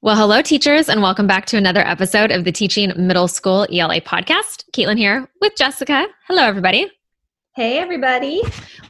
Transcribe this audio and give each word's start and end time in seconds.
Well, 0.00 0.14
hello, 0.14 0.42
teachers, 0.42 0.88
and 0.88 1.02
welcome 1.02 1.26
back 1.26 1.46
to 1.46 1.56
another 1.56 1.80
episode 1.80 2.30
of 2.30 2.44
the 2.44 2.52
Teaching 2.52 2.92
Middle 2.96 3.26
School 3.26 3.66
ELA 3.72 4.00
podcast. 4.00 4.62
Caitlin 4.72 4.96
here 4.96 5.28
with 5.40 5.56
Jessica. 5.56 6.06
Hello, 6.28 6.44
everybody. 6.44 6.88
Hey, 7.56 7.78
everybody. 7.78 8.40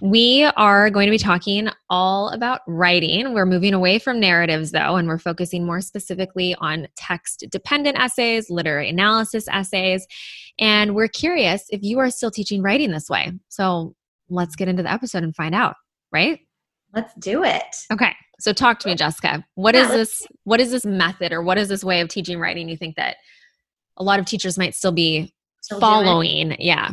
We 0.02 0.44
are 0.44 0.90
going 0.90 1.06
to 1.06 1.10
be 1.10 1.16
talking 1.16 1.70
all 1.88 2.28
about 2.28 2.60
writing. 2.66 3.32
We're 3.32 3.46
moving 3.46 3.72
away 3.72 3.98
from 3.98 4.20
narratives, 4.20 4.72
though, 4.72 4.96
and 4.96 5.08
we're 5.08 5.16
focusing 5.16 5.64
more 5.64 5.80
specifically 5.80 6.54
on 6.58 6.86
text 6.94 7.46
dependent 7.48 7.98
essays, 7.98 8.50
literary 8.50 8.90
analysis 8.90 9.48
essays. 9.50 10.06
And 10.60 10.94
we're 10.94 11.08
curious 11.08 11.64
if 11.70 11.82
you 11.82 12.00
are 12.00 12.10
still 12.10 12.30
teaching 12.30 12.60
writing 12.60 12.90
this 12.90 13.08
way. 13.08 13.32
So 13.48 13.94
let's 14.28 14.56
get 14.56 14.68
into 14.68 14.82
the 14.82 14.92
episode 14.92 15.22
and 15.22 15.34
find 15.34 15.54
out, 15.54 15.76
right? 16.12 16.40
Let's 16.92 17.14
do 17.14 17.44
it. 17.44 17.76
Okay. 17.90 18.14
So 18.40 18.52
talk 18.52 18.78
to 18.80 18.88
me, 18.88 18.94
Jessica. 18.94 19.44
What 19.54 19.74
yeah, 19.74 19.84
is 19.84 19.90
this 19.90 20.26
what 20.44 20.60
is 20.60 20.70
this 20.70 20.86
method 20.86 21.32
or 21.32 21.42
what 21.42 21.58
is 21.58 21.68
this 21.68 21.82
way 21.82 22.00
of 22.00 22.08
teaching 22.08 22.38
writing 22.38 22.68
you 22.68 22.76
think 22.76 22.96
that 22.96 23.16
a 23.96 24.04
lot 24.04 24.20
of 24.20 24.26
teachers 24.26 24.56
might 24.56 24.74
still 24.74 24.92
be 24.92 25.34
still 25.60 25.80
following? 25.80 26.56
Yeah. 26.58 26.92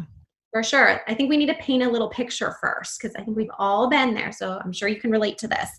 For 0.51 0.63
sure. 0.63 1.01
I 1.07 1.13
think 1.13 1.29
we 1.29 1.37
need 1.37 1.47
to 1.47 1.55
paint 1.55 1.83
a 1.83 1.89
little 1.89 2.09
picture 2.09 2.55
first 2.61 2.99
because 2.99 3.13
I 3.15 3.23
think 3.23 3.35
we've 3.35 3.51
all 3.59 3.89
been 3.89 4.13
there. 4.13 4.31
So 4.31 4.59
I'm 4.63 4.71
sure 4.71 4.87
you 4.87 4.99
can 4.99 5.11
relate 5.11 5.37
to 5.39 5.47
this 5.47 5.69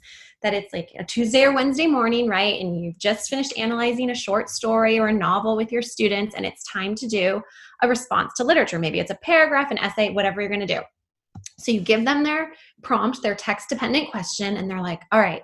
that 0.42 0.54
it's 0.54 0.72
like 0.72 0.92
a 0.98 1.04
Tuesday 1.04 1.44
or 1.44 1.54
Wednesday 1.54 1.86
morning, 1.86 2.28
right? 2.28 2.60
And 2.60 2.84
you've 2.84 2.98
just 2.98 3.28
finished 3.28 3.56
analyzing 3.56 4.10
a 4.10 4.14
short 4.14 4.50
story 4.50 4.98
or 4.98 5.08
a 5.08 5.12
novel 5.12 5.56
with 5.56 5.72
your 5.72 5.82
students, 5.82 6.34
and 6.34 6.44
it's 6.44 6.62
time 6.70 6.94
to 6.96 7.08
do 7.08 7.42
a 7.82 7.88
response 7.88 8.34
to 8.34 8.44
literature. 8.44 8.78
Maybe 8.78 9.00
it's 9.00 9.10
a 9.10 9.18
paragraph, 9.22 9.70
an 9.70 9.78
essay, 9.78 10.10
whatever 10.10 10.40
you're 10.40 10.50
going 10.50 10.60
to 10.60 10.66
do. 10.66 10.82
So 11.58 11.72
you 11.72 11.80
give 11.80 12.04
them 12.04 12.22
their 12.22 12.52
prompt, 12.82 13.22
their 13.22 13.34
text 13.34 13.68
dependent 13.68 14.10
question, 14.10 14.56
and 14.56 14.70
they're 14.70 14.82
like, 14.82 15.02
all 15.10 15.20
right, 15.20 15.42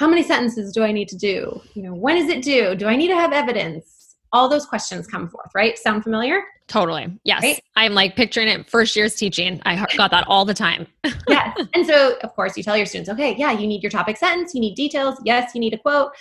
how 0.00 0.08
many 0.08 0.22
sentences 0.22 0.72
do 0.72 0.82
I 0.82 0.92
need 0.92 1.08
to 1.08 1.16
do? 1.16 1.60
You 1.74 1.82
know, 1.82 1.92
when 1.92 2.16
is 2.16 2.30
it 2.30 2.42
due? 2.42 2.74
Do 2.74 2.86
I 2.86 2.96
need 2.96 3.08
to 3.08 3.14
have 3.14 3.34
evidence? 3.34 4.16
All 4.32 4.48
those 4.48 4.64
questions 4.64 5.06
come 5.06 5.28
forth, 5.28 5.50
right? 5.54 5.76
Sound 5.76 6.04
familiar? 6.04 6.40
Totally. 6.68 7.08
Yes. 7.24 7.42
Right? 7.42 7.62
I'm 7.76 7.92
like 7.92 8.16
picturing 8.16 8.48
it 8.48 8.70
first 8.70 8.96
year's 8.96 9.14
teaching. 9.14 9.60
I 9.66 9.86
got 9.98 10.10
that 10.12 10.24
all 10.26 10.46
the 10.46 10.54
time. 10.54 10.86
yes. 11.28 11.54
And 11.74 11.86
so, 11.86 12.16
of 12.22 12.34
course, 12.34 12.56
you 12.56 12.62
tell 12.62 12.78
your 12.78 12.86
students, 12.86 13.10
okay, 13.10 13.36
yeah, 13.36 13.52
you 13.52 13.66
need 13.66 13.82
your 13.82 13.90
topic 13.90 14.16
sentence, 14.16 14.54
you 14.54 14.62
need 14.62 14.74
details. 14.74 15.20
Yes, 15.26 15.54
you 15.54 15.60
need 15.60 15.74
a 15.74 15.78
quote, 15.78 16.12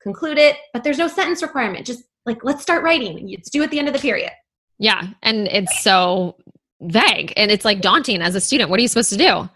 conclude 0.00 0.38
it, 0.38 0.56
but 0.72 0.84
there's 0.84 0.98
no 0.98 1.08
sentence 1.08 1.42
requirement. 1.42 1.84
Just 1.84 2.04
like, 2.26 2.44
let's 2.44 2.62
start 2.62 2.84
writing. 2.84 3.30
It's 3.30 3.50
due 3.50 3.64
at 3.64 3.70
the 3.72 3.80
end 3.80 3.88
of 3.88 3.94
the 3.94 4.00
period. 4.00 4.30
Yeah. 4.78 5.08
And 5.24 5.48
it's 5.48 5.82
so 5.82 6.36
vague 6.82 7.32
and 7.36 7.50
it's 7.50 7.64
like 7.64 7.80
daunting 7.80 8.22
as 8.22 8.36
a 8.36 8.40
student. 8.40 8.70
What 8.70 8.78
are 8.78 8.82
you 8.82 8.88
supposed 8.88 9.10
to 9.10 9.16
do? 9.16 9.50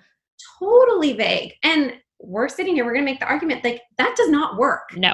Totally 0.59 1.13
vague. 1.13 1.53
And 1.63 1.93
we're 2.21 2.49
sitting 2.49 2.75
here, 2.75 2.85
we're 2.85 2.93
going 2.93 3.05
to 3.05 3.11
make 3.11 3.21
the 3.21 3.27
argument 3.27 3.65
like 3.65 3.83
that 3.97 4.17
does 4.17 4.31
not 4.31 4.57
work. 4.57 4.97
No. 4.97 5.13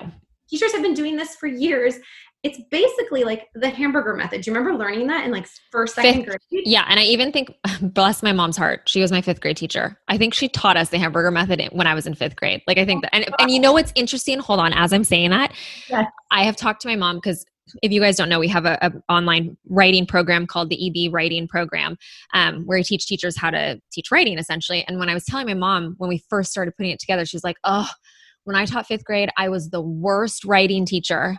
Teachers 0.48 0.72
have 0.72 0.82
been 0.82 0.94
doing 0.94 1.16
this 1.16 1.34
for 1.36 1.46
years. 1.46 1.96
It's 2.42 2.60
basically 2.70 3.24
like 3.24 3.48
the 3.54 3.70
hamburger 3.70 4.14
method. 4.14 4.42
Do 4.42 4.50
you 4.50 4.54
remember 4.54 4.78
learning 4.78 5.06
that 5.06 5.24
in 5.24 5.30
like 5.30 5.46
first, 5.70 5.94
second 5.94 6.24
fifth, 6.24 6.26
grade? 6.26 6.64
Yeah. 6.66 6.84
And 6.88 7.00
I 7.00 7.04
even 7.04 7.32
think, 7.32 7.54
bless 7.80 8.22
my 8.22 8.32
mom's 8.32 8.58
heart, 8.58 8.82
she 8.86 9.00
was 9.00 9.10
my 9.10 9.22
fifth 9.22 9.40
grade 9.40 9.56
teacher. 9.56 9.98
I 10.08 10.18
think 10.18 10.34
she 10.34 10.48
taught 10.48 10.76
us 10.76 10.90
the 10.90 10.98
hamburger 10.98 11.30
method 11.30 11.66
when 11.72 11.86
I 11.86 11.94
was 11.94 12.06
in 12.06 12.14
fifth 12.14 12.36
grade. 12.36 12.62
Like, 12.66 12.76
I 12.76 12.84
think 12.84 13.02
that, 13.02 13.14
and, 13.14 13.26
and 13.38 13.50
you 13.50 13.58
know 13.58 13.72
what's 13.72 13.92
interesting? 13.94 14.38
Hold 14.40 14.60
on. 14.60 14.74
As 14.74 14.92
I'm 14.92 15.04
saying 15.04 15.30
that, 15.30 15.54
yes. 15.88 16.06
I 16.30 16.44
have 16.44 16.56
talked 16.56 16.82
to 16.82 16.88
my 16.88 16.96
mom 16.96 17.16
because 17.16 17.46
if 17.82 17.92
you 17.92 18.00
guys 18.00 18.16
don't 18.16 18.28
know, 18.28 18.40
we 18.40 18.48
have 18.48 18.66
a, 18.66 18.78
a, 18.82 18.92
online 19.12 19.56
writing 19.68 20.06
program 20.06 20.46
called 20.46 20.70
the 20.70 21.06
EB 21.06 21.12
Writing 21.12 21.48
Program, 21.48 21.96
um, 22.32 22.64
where 22.66 22.78
I 22.78 22.82
teach 22.82 23.06
teachers 23.06 23.36
how 23.36 23.50
to 23.50 23.80
teach 23.92 24.10
writing 24.10 24.38
essentially. 24.38 24.84
And 24.86 24.98
when 24.98 25.08
I 25.08 25.14
was 25.14 25.24
telling 25.24 25.46
my 25.46 25.54
mom 25.54 25.94
when 25.98 26.08
we 26.08 26.22
first 26.28 26.50
started 26.50 26.76
putting 26.76 26.92
it 26.92 27.00
together, 27.00 27.24
she 27.24 27.36
was 27.36 27.44
like, 27.44 27.56
"Oh, 27.64 27.88
when 28.44 28.56
I 28.56 28.66
taught 28.66 28.86
fifth 28.86 29.04
grade, 29.04 29.30
I 29.38 29.48
was 29.48 29.70
the 29.70 29.80
worst 29.80 30.44
writing 30.44 30.86
teacher." 30.86 31.38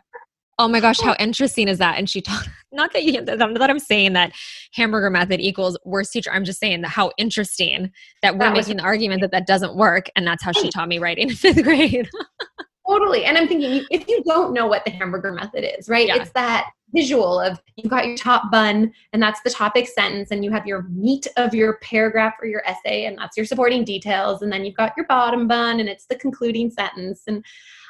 Oh 0.58 0.70
my 0.70 0.80
gosh, 0.80 1.02
how 1.02 1.16
interesting 1.20 1.68
is 1.68 1.80
that? 1.80 1.98
And 1.98 2.09
she 2.09 2.22
taught 2.22 2.48
not 2.72 2.94
that 2.94 3.03
you 3.03 3.22
that 3.23 3.70
I'm 3.70 3.80
saying 3.80 4.14
that 4.14 4.31
hamburger 4.73 5.09
method 5.09 5.40
equals 5.42 5.78
worst 5.86 6.14
teacher. 6.14 6.31
I'm 6.31 6.46
just 6.46 6.59
saying 6.59 6.81
that 6.81 6.90
how 6.90 7.12
interesting 7.18 7.91
that 8.22 8.34
we're 8.34 8.46
that 8.46 8.53
making 8.53 8.78
the 8.78 8.84
argument 8.84 9.22
that 9.22 9.31
that 9.31 9.47
doesn't 9.47 9.75
work, 9.75 10.09
and 10.16 10.25
that's 10.25 10.44
how 10.44 10.53
she 10.53 10.69
taught 10.69 10.88
me 10.88 10.97
writing 10.97 11.30
in 11.30 11.35
fifth 11.35 11.62
grade. 11.64 12.09
Totally. 12.95 13.25
And 13.25 13.38
I'm 13.38 13.47
thinking, 13.47 13.85
if 13.91 14.07
you 14.07 14.23
don't 14.23 14.53
know 14.53 14.67
what 14.67 14.85
the 14.85 14.91
hamburger 14.91 15.31
method 15.31 15.66
is, 15.78 15.89
right? 15.89 16.07
Yeah. 16.07 16.16
It's 16.17 16.31
that 16.31 16.69
visual 16.94 17.41
of 17.41 17.59
you've 17.75 17.89
got 17.89 18.07
your 18.07 18.16
top 18.16 18.51
bun, 18.51 18.94
and 19.11 19.22
that's 19.22 19.41
the 19.44 19.50
topic 19.50 19.88
sentence, 19.88 20.31
and 20.31 20.45
you 20.45 20.51
have 20.51 20.66
your 20.66 20.83
meat 20.83 21.28
of 21.35 21.53
your 21.53 21.78
paragraph 21.79 22.35
or 22.41 22.47
your 22.47 22.66
essay, 22.66 23.05
and 23.05 23.17
that's 23.17 23.35
your 23.35 23.45
supporting 23.45 23.84
details. 23.84 24.41
And 24.41 24.51
then 24.51 24.63
you've 24.63 24.75
got 24.75 24.94
your 24.95 25.05
bottom 25.07 25.47
bun, 25.47 25.79
and 25.79 25.89
it's 25.89 26.05
the 26.05 26.16
concluding 26.16 26.69
sentence. 26.69 27.23
And 27.28 27.44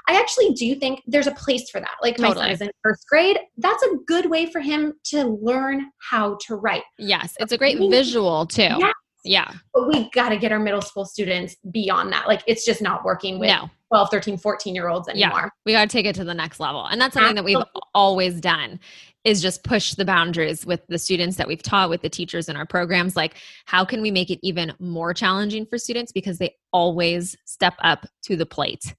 I 0.07 0.19
actually 0.19 0.53
do 0.53 0.75
think 0.75 1.01
there's 1.05 1.27
a 1.27 1.31
place 1.33 1.69
for 1.69 1.79
that. 1.79 1.95
Like 2.01 2.17
totally. 2.17 2.35
my 2.35 2.41
son 2.41 2.51
is 2.51 2.61
in 2.61 2.71
first 2.81 3.05
grade. 3.07 3.37
That's 3.57 3.83
a 3.83 3.97
good 4.07 4.29
way 4.29 4.47
for 4.47 4.59
him 4.59 4.93
to 5.05 5.37
learn 5.41 5.91
how 5.99 6.37
to 6.47 6.55
write. 6.55 6.83
Yes, 6.97 7.35
it's 7.39 7.51
a 7.51 7.57
great 7.57 7.77
visual 7.77 8.45
too. 8.45 8.63
Yeah. 8.63 8.91
Yeah. 9.25 9.51
But 9.73 9.87
we 9.87 10.09
got 10.11 10.29
to 10.29 10.37
get 10.37 10.51
our 10.51 10.59
middle 10.59 10.81
school 10.81 11.05
students 11.05 11.55
beyond 11.71 12.13
that. 12.13 12.27
Like 12.27 12.43
it's 12.47 12.63
just 12.63 12.81
not 12.81 13.03
working 13.03 13.39
with 13.39 13.49
no. 13.49 13.69
12, 13.89 14.09
13, 14.11 14.37
14 14.37 14.75
year 14.75 14.87
olds 14.87 15.07
anymore. 15.07 15.41
Yeah. 15.43 15.49
We 15.65 15.71
got 15.73 15.89
to 15.89 15.93
take 15.93 16.05
it 16.05 16.15
to 16.15 16.23
the 16.23 16.33
next 16.33 16.59
level. 16.59 16.85
And 16.85 17.01
that's 17.01 17.13
something 17.13 17.37
Absolutely. 17.37 17.55
that 17.55 17.69
we've 17.73 17.83
always 17.93 18.39
done 18.39 18.79
is 19.25 19.41
just 19.41 19.63
push 19.63 19.95
the 19.95 20.05
boundaries 20.05 20.65
with 20.65 20.85
the 20.87 20.99
students 20.99 21.35
that 21.37 21.47
we've 21.47 21.63
taught 21.63 21.89
with 21.89 22.01
the 22.01 22.09
teachers 22.09 22.47
in 22.47 22.55
our 22.55 22.65
programs 22.65 23.15
like 23.15 23.35
how 23.65 23.83
can 23.83 24.01
we 24.01 24.11
make 24.11 24.29
it 24.29 24.39
even 24.43 24.71
more 24.79 25.13
challenging 25.13 25.65
for 25.65 25.77
students 25.77 26.11
because 26.11 26.37
they 26.37 26.55
always 26.71 27.35
step 27.43 27.73
up 27.79 28.05
to 28.21 28.37
the 28.37 28.45
plate 28.45 28.95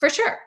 for 0.00 0.10
sure 0.10 0.40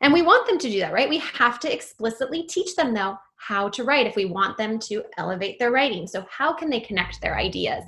and 0.00 0.12
we 0.12 0.22
want 0.22 0.46
them 0.46 0.58
to 0.58 0.70
do 0.70 0.78
that 0.78 0.92
right 0.92 1.08
we 1.08 1.18
have 1.18 1.58
to 1.58 1.72
explicitly 1.72 2.44
teach 2.44 2.74
them 2.76 2.94
though 2.94 3.16
how 3.36 3.68
to 3.68 3.84
write 3.84 4.06
if 4.06 4.16
we 4.16 4.24
want 4.24 4.56
them 4.56 4.78
to 4.78 5.02
elevate 5.18 5.58
their 5.58 5.72
writing 5.72 6.06
so 6.06 6.24
how 6.30 6.52
can 6.52 6.70
they 6.70 6.80
connect 6.80 7.20
their 7.20 7.36
ideas 7.36 7.84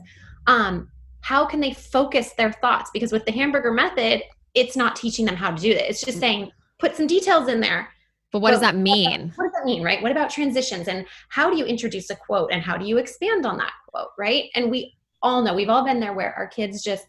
um, 0.46 0.90
how 1.22 1.44
can 1.44 1.60
they 1.60 1.72
focus 1.72 2.32
their 2.36 2.52
thoughts? 2.52 2.90
Because 2.92 3.12
with 3.12 3.24
the 3.24 3.32
hamburger 3.32 3.72
method, 3.72 4.22
it's 4.54 4.76
not 4.76 4.96
teaching 4.96 5.26
them 5.26 5.36
how 5.36 5.50
to 5.50 5.60
do 5.60 5.74
that. 5.74 5.88
It's 5.88 6.02
just 6.02 6.18
saying, 6.18 6.50
put 6.78 6.96
some 6.96 7.06
details 7.06 7.48
in 7.48 7.60
there. 7.60 7.88
But 8.32 8.40
what 8.40 8.52
does 8.52 8.60
that 8.60 8.76
mean? 8.76 9.32
What 9.34 9.44
does 9.44 9.52
that 9.52 9.64
mean, 9.64 9.82
right? 9.82 10.00
What 10.02 10.12
about 10.12 10.30
transitions 10.30 10.86
and 10.88 11.04
how 11.28 11.50
do 11.50 11.56
you 11.56 11.64
introduce 11.64 12.10
a 12.10 12.16
quote 12.16 12.50
and 12.52 12.62
how 12.62 12.76
do 12.76 12.86
you 12.86 12.98
expand 12.98 13.44
on 13.44 13.58
that 13.58 13.72
quote, 13.88 14.10
right? 14.18 14.44
And 14.54 14.70
we 14.70 14.94
all 15.20 15.42
know, 15.42 15.52
we've 15.52 15.68
all 15.68 15.84
been 15.84 16.00
there 16.00 16.12
where 16.12 16.32
our 16.34 16.46
kids 16.46 16.82
just 16.82 17.06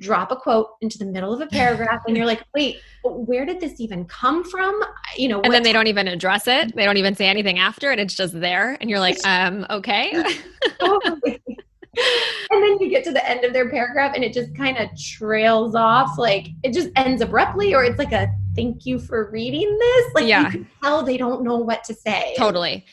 drop 0.00 0.32
a 0.32 0.36
quote 0.36 0.70
into 0.80 0.98
the 0.98 1.04
middle 1.04 1.32
of 1.32 1.40
a 1.40 1.46
paragraph 1.46 2.02
and 2.06 2.16
you're 2.16 2.26
like, 2.26 2.42
wait, 2.54 2.78
where 3.04 3.44
did 3.44 3.60
this 3.60 3.78
even 3.78 4.04
come 4.06 4.42
from? 4.42 4.80
You 5.16 5.28
know, 5.28 5.40
and 5.42 5.52
then 5.52 5.62
they 5.62 5.72
don't 5.72 5.86
even 5.86 6.08
address 6.08 6.48
it. 6.48 6.74
They 6.74 6.84
don't 6.84 6.96
even 6.96 7.14
say 7.14 7.26
anything 7.26 7.58
after 7.58 7.92
it. 7.92 7.98
It's 7.98 8.14
just 8.14 8.38
there. 8.40 8.76
And 8.80 8.88
you're 8.88 9.00
like, 9.00 9.18
um, 9.26 9.66
okay. 9.68 10.12
then 12.64 12.78
you 12.80 12.88
get 12.88 13.04
to 13.04 13.12
the 13.12 13.28
end 13.28 13.44
of 13.44 13.52
their 13.52 13.70
paragraph 13.70 14.12
and 14.14 14.24
it 14.24 14.32
just 14.32 14.54
kind 14.56 14.78
of 14.78 14.88
trails 14.98 15.74
off 15.74 16.18
like 16.18 16.48
it 16.62 16.72
just 16.72 16.90
ends 16.96 17.22
abruptly 17.22 17.74
or 17.74 17.84
it's 17.84 17.98
like 17.98 18.12
a 18.12 18.28
thank 18.54 18.86
you 18.86 18.98
for 18.98 19.30
reading 19.30 19.76
this? 19.78 20.14
Like 20.14 20.26
yeah. 20.26 20.44
you 20.44 20.50
can 20.50 20.68
tell 20.82 21.02
they 21.02 21.16
don't 21.16 21.42
know 21.42 21.56
what 21.56 21.84
to 21.84 21.94
say. 21.94 22.34
Totally. 22.36 22.84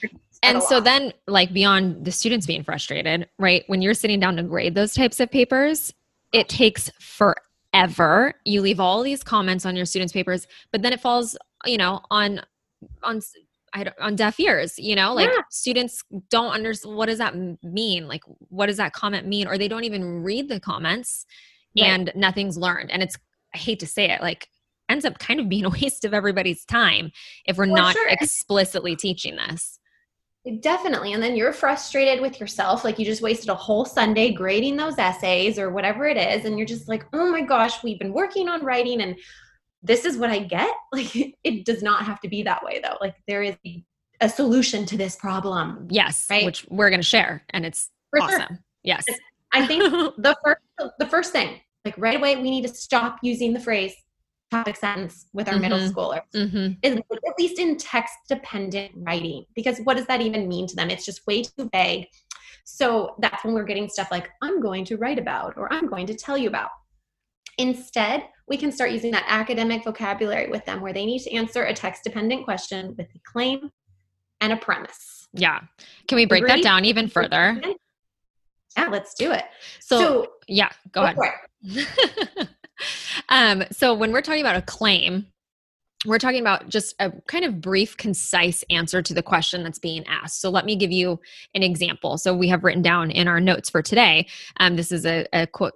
And 0.43 0.61
so 0.63 0.79
then 0.79 1.13
like 1.27 1.53
beyond 1.53 2.03
the 2.03 2.11
students 2.11 2.47
being 2.47 2.63
frustrated 2.63 3.29
right 3.37 3.63
when 3.67 3.81
you're 3.81 3.93
sitting 3.93 4.19
down 4.19 4.37
to 4.37 4.43
grade 4.43 4.75
those 4.75 4.93
types 4.93 5.19
of 5.19 5.29
papers 5.29 5.93
it 6.33 6.47
takes 6.47 6.89
forever. 6.99 8.33
You 8.45 8.61
leave 8.61 8.79
all 8.79 9.03
these 9.03 9.21
comments 9.21 9.65
on 9.65 9.75
your 9.75 9.85
students 9.85 10.13
papers 10.13 10.47
but 10.71 10.81
then 10.81 10.93
it 10.93 10.99
falls 11.01 11.37
you 11.65 11.77
know 11.77 12.01
on 12.09 12.41
on 13.03 13.21
I 13.73 13.85
don't, 13.85 13.99
on 13.99 14.15
deaf 14.15 14.39
ears, 14.39 14.77
you 14.77 14.95
know, 14.95 15.13
like 15.13 15.29
yeah. 15.29 15.43
students 15.49 16.03
don't 16.29 16.51
understand 16.51 16.95
what 16.95 17.05
does 17.07 17.19
that 17.19 17.35
mean? 17.63 18.07
Like, 18.07 18.23
what 18.49 18.67
does 18.67 18.77
that 18.77 18.93
comment 18.93 19.27
mean? 19.27 19.47
Or 19.47 19.57
they 19.57 19.67
don't 19.67 19.85
even 19.85 20.23
read 20.23 20.49
the 20.49 20.59
comments 20.59 21.25
right. 21.79 21.87
and 21.87 22.11
nothing's 22.15 22.57
learned. 22.57 22.91
And 22.91 23.01
it's, 23.01 23.15
I 23.53 23.57
hate 23.57 23.79
to 23.79 23.87
say 23.87 24.09
it, 24.11 24.21
like, 24.21 24.47
ends 24.89 25.05
up 25.05 25.19
kind 25.19 25.39
of 25.39 25.49
being 25.49 25.65
a 25.65 25.69
waste 25.81 26.05
of 26.05 26.13
everybody's 26.13 26.65
time 26.65 27.11
if 27.45 27.57
we're 27.57 27.65
not 27.65 27.93
sure. 27.93 28.09
explicitly 28.09 28.95
teaching 28.95 29.37
this. 29.37 29.79
Definitely. 30.59 31.13
And 31.13 31.21
then 31.21 31.35
you're 31.35 31.53
frustrated 31.53 32.19
with 32.19 32.39
yourself. 32.39 32.83
Like 32.83 32.97
you 32.97 33.05
just 33.05 33.21
wasted 33.21 33.49
a 33.49 33.55
whole 33.55 33.85
Sunday 33.85 34.33
grading 34.33 34.75
those 34.75 34.97
essays 34.97 35.59
or 35.59 35.69
whatever 35.69 36.07
it 36.07 36.17
is. 36.17 36.45
And 36.45 36.57
you're 36.57 36.65
just 36.65 36.87
like, 36.87 37.05
oh 37.13 37.31
my 37.31 37.41
gosh, 37.41 37.83
we've 37.83 37.99
been 37.99 38.11
working 38.11 38.49
on 38.49 38.65
writing 38.65 39.01
and 39.01 39.15
this 39.83 40.05
is 40.05 40.17
what 40.17 40.29
I 40.29 40.39
get. 40.39 40.69
Like 40.93 41.15
it 41.15 41.65
does 41.65 41.81
not 41.81 42.03
have 42.03 42.19
to 42.21 42.27
be 42.27 42.43
that 42.43 42.63
way 42.63 42.81
though. 42.83 42.97
Like 42.99 43.15
there 43.27 43.41
is 43.41 43.55
a 44.19 44.29
solution 44.29 44.85
to 44.87 44.97
this 44.97 45.15
problem. 45.15 45.87
Yes. 45.89 46.27
Right. 46.29 46.45
Which 46.45 46.65
we're 46.69 46.89
going 46.89 46.99
to 46.99 47.07
share 47.07 47.43
and 47.51 47.65
it's 47.65 47.89
For 48.09 48.21
awesome. 48.21 48.39
Sure. 48.39 48.59
Yes. 48.83 49.05
I 49.53 49.65
think 49.65 49.83
the 50.17 50.35
first, 50.43 50.61
the 50.99 51.05
first 51.07 51.31
thing, 51.31 51.61
like 51.85 51.95
right 51.97 52.17
away, 52.17 52.35
we 52.35 52.49
need 52.51 52.63
to 52.63 52.73
stop 52.73 53.19
using 53.23 53.53
the 53.53 53.59
phrase 53.59 53.93
topic 54.51 54.75
sentence 54.75 55.27
with 55.33 55.47
our 55.47 55.53
mm-hmm. 55.53 55.61
middle 55.61 55.79
schoolers 55.79 56.21
mm-hmm. 56.35 56.73
is 56.83 56.97
at 56.97 57.33
least 57.39 57.57
in 57.57 57.77
text 57.77 58.13
dependent 58.27 58.91
writing 58.97 59.45
because 59.55 59.79
what 59.85 59.95
does 59.95 60.05
that 60.07 60.19
even 60.19 60.47
mean 60.47 60.67
to 60.67 60.75
them 60.75 60.89
it's 60.89 61.05
just 61.05 61.25
way 61.25 61.41
too 61.41 61.69
vague 61.71 62.05
so 62.65 63.15
that's 63.19 63.45
when 63.45 63.53
we're 63.53 63.63
getting 63.63 63.87
stuff 63.87 64.09
like 64.11 64.29
i'm 64.41 64.61
going 64.61 64.83
to 64.83 64.97
write 64.97 65.17
about 65.17 65.53
or 65.55 65.71
i'm 65.71 65.87
going 65.87 66.05
to 66.05 66.13
tell 66.13 66.37
you 66.37 66.49
about 66.49 66.69
Instead, 67.61 68.23
we 68.47 68.57
can 68.57 68.71
start 68.71 68.91
using 68.91 69.11
that 69.11 69.23
academic 69.27 69.83
vocabulary 69.83 70.49
with 70.49 70.65
them 70.65 70.81
where 70.81 70.93
they 70.93 71.05
need 71.05 71.19
to 71.19 71.31
answer 71.31 71.63
a 71.65 71.73
text 71.73 72.03
dependent 72.03 72.43
question 72.43 72.95
with 72.97 73.07
a 73.15 73.19
claim 73.23 73.69
and 74.41 74.51
a 74.51 74.57
premise. 74.57 75.29
Yeah. 75.33 75.59
Can 76.07 76.15
we 76.15 76.25
break 76.25 76.41
Agree? 76.43 76.55
that 76.55 76.63
down 76.63 76.85
even 76.85 77.07
further? 77.07 77.61
Yeah, 78.75 78.87
let's 78.87 79.13
do 79.13 79.31
it. 79.31 79.43
So, 79.79 79.99
so 79.99 80.27
yeah, 80.47 80.69
go, 80.91 81.13
go 81.13 81.21
ahead. 81.21 82.49
um, 83.29 83.63
so 83.71 83.93
when 83.93 84.11
we're 84.11 84.21
talking 84.21 84.41
about 84.41 84.55
a 84.55 84.63
claim, 84.63 85.27
we're 86.07 86.17
talking 86.17 86.41
about 86.41 86.67
just 86.67 86.95
a 86.99 87.11
kind 87.27 87.45
of 87.45 87.61
brief, 87.61 87.95
concise 87.95 88.63
answer 88.71 89.03
to 89.03 89.13
the 89.13 89.21
question 89.21 89.61
that's 89.61 89.77
being 89.77 90.03
asked. 90.07 90.41
So 90.41 90.49
let 90.49 90.65
me 90.65 90.75
give 90.75 90.91
you 90.91 91.19
an 91.53 91.61
example. 91.61 92.17
So 92.17 92.33
we 92.35 92.47
have 92.47 92.63
written 92.63 92.81
down 92.81 93.11
in 93.11 93.27
our 93.27 93.39
notes 93.39 93.69
for 93.69 93.83
today. 93.83 94.25
Um, 94.57 94.77
this 94.77 94.91
is 94.91 95.05
a, 95.05 95.27
a 95.31 95.45
quote. 95.45 95.73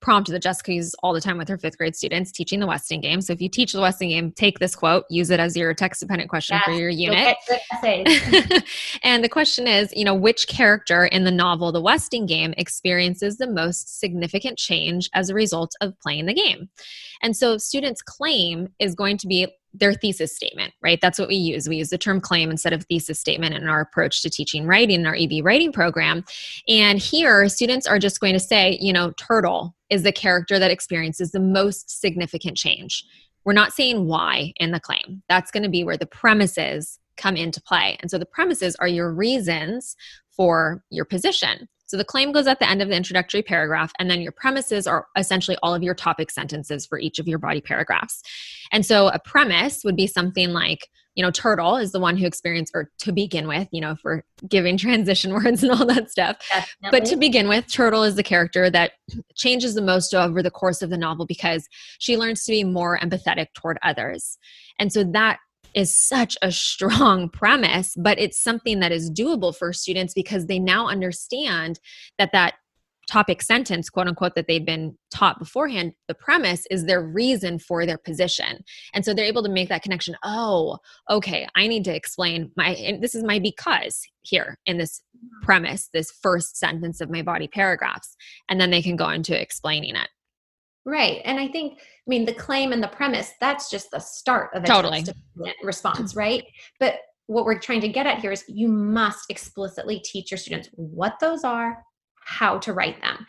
Prompt 0.00 0.30
that 0.30 0.42
Jessica 0.42 0.72
uses 0.72 0.94
all 1.02 1.12
the 1.12 1.20
time 1.20 1.38
with 1.38 1.48
her 1.48 1.58
fifth 1.58 1.76
grade 1.76 1.96
students 1.96 2.30
teaching 2.30 2.60
the 2.60 2.66
Westing 2.66 3.00
game. 3.00 3.20
So 3.20 3.32
if 3.32 3.40
you 3.40 3.48
teach 3.48 3.72
the 3.72 3.80
Westing 3.80 4.10
game, 4.10 4.32
take 4.32 4.58
this 4.58 4.76
quote, 4.76 5.04
use 5.10 5.30
it 5.30 5.40
as 5.40 5.56
your 5.56 5.74
text 5.74 6.00
dependent 6.00 6.30
question 6.30 6.56
yes, 6.56 6.64
for 6.64 6.72
your 6.72 6.88
unit. 6.88 7.36
and 9.02 9.24
the 9.24 9.28
question 9.28 9.66
is, 9.66 9.92
you 9.94 10.04
know, 10.04 10.14
which 10.14 10.46
character 10.46 11.06
in 11.06 11.24
the 11.24 11.30
novel 11.30 11.72
The 11.72 11.80
Westing 11.80 12.26
Game 12.26 12.54
experiences 12.56 13.38
the 13.38 13.48
most 13.48 13.98
significant 13.98 14.56
change 14.58 15.10
as 15.14 15.30
a 15.30 15.34
result 15.34 15.72
of 15.80 15.98
playing 16.00 16.26
the 16.26 16.34
game? 16.34 16.68
And 17.22 17.36
so 17.36 17.58
students' 17.58 18.02
claim 18.02 18.68
is 18.78 18.94
going 18.94 19.18
to 19.18 19.26
be 19.26 19.48
their 19.78 19.94
thesis 19.94 20.34
statement, 20.34 20.74
right? 20.82 21.00
That's 21.00 21.18
what 21.18 21.28
we 21.28 21.36
use. 21.36 21.68
We 21.68 21.76
use 21.76 21.90
the 21.90 21.98
term 21.98 22.20
claim 22.20 22.50
instead 22.50 22.72
of 22.72 22.84
thesis 22.84 23.18
statement 23.18 23.54
in 23.54 23.68
our 23.68 23.80
approach 23.80 24.22
to 24.22 24.30
teaching 24.30 24.66
writing 24.66 25.00
in 25.00 25.06
our 25.06 25.16
EB 25.16 25.44
writing 25.44 25.72
program. 25.72 26.24
And 26.68 26.98
here, 26.98 27.48
students 27.48 27.86
are 27.86 27.98
just 27.98 28.20
going 28.20 28.34
to 28.34 28.40
say, 28.40 28.78
you 28.80 28.92
know, 28.92 29.12
Turtle 29.12 29.74
is 29.90 30.02
the 30.02 30.12
character 30.12 30.58
that 30.58 30.70
experiences 30.70 31.32
the 31.32 31.40
most 31.40 32.00
significant 32.00 32.56
change. 32.56 33.04
We're 33.44 33.52
not 33.54 33.72
saying 33.72 34.06
why 34.06 34.52
in 34.56 34.72
the 34.72 34.80
claim. 34.80 35.22
That's 35.28 35.50
going 35.50 35.62
to 35.62 35.68
be 35.68 35.84
where 35.84 35.96
the 35.96 36.06
premises 36.06 36.98
come 37.16 37.36
into 37.36 37.60
play. 37.60 37.96
And 38.00 38.10
so 38.10 38.18
the 38.18 38.26
premises 38.26 38.76
are 38.76 38.88
your 38.88 39.12
reasons 39.12 39.96
for 40.30 40.82
your 40.90 41.04
position. 41.04 41.68
So 41.88 41.96
the 41.96 42.04
claim 42.04 42.32
goes 42.32 42.46
at 42.46 42.60
the 42.60 42.68
end 42.68 42.82
of 42.82 42.88
the 42.88 42.96
introductory 42.96 43.42
paragraph, 43.42 43.92
and 43.98 44.10
then 44.10 44.20
your 44.20 44.32
premises 44.32 44.86
are 44.86 45.06
essentially 45.16 45.56
all 45.62 45.74
of 45.74 45.82
your 45.82 45.94
topic 45.94 46.30
sentences 46.30 46.86
for 46.86 46.98
each 46.98 47.18
of 47.18 47.26
your 47.26 47.38
body 47.38 47.62
paragraphs. 47.62 48.22
And 48.70 48.84
so 48.84 49.08
a 49.08 49.18
premise 49.18 49.82
would 49.84 49.96
be 49.96 50.06
something 50.06 50.50
like, 50.50 50.88
you 51.14 51.24
know, 51.24 51.30
Turtle 51.30 51.76
is 51.76 51.92
the 51.92 51.98
one 51.98 52.18
who 52.18 52.26
experienced, 52.26 52.72
or 52.74 52.90
to 52.98 53.10
begin 53.10 53.48
with, 53.48 53.68
you 53.72 53.80
know, 53.80 53.96
for 53.96 54.22
giving 54.46 54.76
transition 54.78 55.32
words 55.32 55.62
and 55.62 55.72
all 55.72 55.86
that 55.86 56.10
stuff. 56.10 56.36
Definitely. 56.50 57.00
But 57.00 57.08
to 57.08 57.16
begin 57.16 57.48
with, 57.48 57.66
Turtle 57.72 58.02
is 58.02 58.16
the 58.16 58.22
character 58.22 58.68
that 58.68 58.92
changes 59.34 59.74
the 59.74 59.80
most 59.80 60.14
over 60.14 60.42
the 60.42 60.50
course 60.50 60.82
of 60.82 60.90
the 60.90 60.98
novel 60.98 61.24
because 61.24 61.66
she 61.98 62.18
learns 62.18 62.44
to 62.44 62.52
be 62.52 62.64
more 62.64 62.98
empathetic 62.98 63.46
toward 63.54 63.78
others. 63.82 64.36
And 64.78 64.92
so 64.92 65.04
that 65.04 65.38
is 65.74 65.94
such 65.94 66.36
a 66.42 66.50
strong 66.50 67.28
premise, 67.32 67.94
but 67.96 68.18
it's 68.18 68.42
something 68.42 68.80
that 68.80 68.92
is 68.92 69.10
doable 69.10 69.54
for 69.56 69.72
students 69.72 70.14
because 70.14 70.46
they 70.46 70.58
now 70.58 70.88
understand 70.88 71.80
that 72.18 72.32
that 72.32 72.54
topic 73.08 73.42
sentence, 73.42 73.88
quote 73.88 74.06
unquote, 74.06 74.34
that 74.34 74.46
they've 74.46 74.64
been 74.64 74.96
taught 75.10 75.38
beforehand, 75.38 75.92
the 76.06 76.14
premise 76.14 76.66
is 76.70 76.84
their 76.84 77.02
reason 77.02 77.58
for 77.58 77.86
their 77.86 77.98
position. 77.98 78.62
And 78.94 79.04
so 79.04 79.14
they're 79.14 79.24
able 79.24 79.42
to 79.42 79.48
make 79.48 79.70
that 79.70 79.82
connection. 79.82 80.14
Oh, 80.24 80.78
okay, 81.10 81.48
I 81.56 81.66
need 81.66 81.84
to 81.84 81.94
explain 81.94 82.52
my, 82.56 82.74
and 82.74 83.02
this 83.02 83.14
is 83.14 83.24
my 83.24 83.38
because 83.38 84.00
here 84.22 84.58
in 84.66 84.78
this 84.78 85.00
mm-hmm. 85.16 85.44
premise, 85.44 85.88
this 85.92 86.12
first 86.22 86.56
sentence 86.56 87.00
of 87.00 87.10
my 87.10 87.22
body 87.22 87.48
paragraphs. 87.48 88.14
And 88.48 88.60
then 88.60 88.70
they 88.70 88.82
can 88.82 88.96
go 88.96 89.08
into 89.08 89.40
explaining 89.40 89.96
it. 89.96 90.08
Right. 90.88 91.20
And 91.26 91.38
I 91.38 91.48
think, 91.48 91.80
I 91.80 91.84
mean, 92.06 92.24
the 92.24 92.32
claim 92.32 92.72
and 92.72 92.82
the 92.82 92.88
premise, 92.88 93.32
that's 93.42 93.68
just 93.68 93.90
the 93.90 93.98
start 93.98 94.54
of 94.54 94.64
a 94.64 94.66
totally. 94.66 95.04
response, 95.62 96.16
right? 96.16 96.44
But 96.80 97.00
what 97.26 97.44
we're 97.44 97.58
trying 97.58 97.82
to 97.82 97.88
get 97.88 98.06
at 98.06 98.20
here 98.20 98.32
is 98.32 98.42
you 98.48 98.68
must 98.68 99.26
explicitly 99.28 100.00
teach 100.02 100.30
your 100.30 100.38
students 100.38 100.70
what 100.72 101.20
those 101.20 101.44
are, 101.44 101.84
how 102.24 102.56
to 102.60 102.72
write 102.72 103.02
them. 103.02 103.26